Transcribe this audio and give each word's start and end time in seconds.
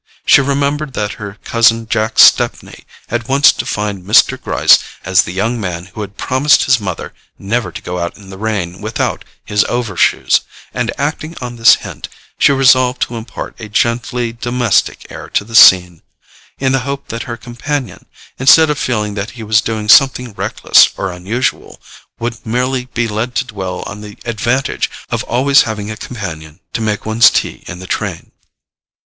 She 0.25 0.41
remembered 0.41 0.93
that 0.93 1.11
her 1.21 1.37
cousin 1.43 1.87
Jack 1.87 2.17
Stepney 2.17 2.85
had 3.09 3.27
once 3.27 3.51
defined 3.51 4.03
Mr. 4.03 4.41
Gryce 4.41 4.79
as 5.05 5.21
the 5.21 5.31
young 5.31 5.61
man 5.61 5.91
who 5.93 6.01
had 6.01 6.17
promised 6.17 6.63
his 6.63 6.79
mother 6.79 7.13
never 7.37 7.71
to 7.71 7.83
go 7.83 7.99
out 7.99 8.17
in 8.17 8.31
the 8.31 8.37
rain 8.39 8.81
without 8.81 9.23
his 9.45 9.63
overshoes; 9.65 10.41
and 10.73 10.91
acting 10.97 11.35
on 11.39 11.55
this 11.55 11.75
hint, 11.85 12.09
she 12.39 12.51
resolved 12.51 12.99
to 13.03 13.15
impart 13.15 13.61
a 13.61 13.69
gently 13.69 14.33
domestic 14.33 15.05
air 15.11 15.29
to 15.29 15.43
the 15.43 15.53
scene, 15.53 16.01
in 16.57 16.71
the 16.71 16.79
hope 16.79 17.09
that 17.09 17.29
her 17.29 17.37
companion, 17.37 18.07
instead 18.39 18.71
of 18.71 18.79
feeling 18.79 19.13
that 19.13 19.29
he 19.37 19.43
was 19.43 19.61
doing 19.61 19.87
something 19.87 20.33
reckless 20.33 20.89
or 20.97 21.11
unusual, 21.11 21.79
would 22.17 22.43
merely 22.43 22.85
be 22.85 23.07
led 23.07 23.35
to 23.35 23.45
dwell 23.45 23.83
on 23.83 24.01
the 24.01 24.17
advantage 24.25 24.89
of 25.11 25.23
always 25.25 25.61
having 25.61 25.91
a 25.91 25.95
companion 25.95 26.59
to 26.73 26.81
make 26.81 27.05
one's 27.05 27.29
tea 27.29 27.63
in 27.67 27.77
the 27.77 27.85
train. 27.85 28.31